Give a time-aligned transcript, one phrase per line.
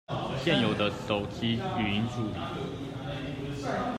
[0.43, 2.33] 現有的手機語音助理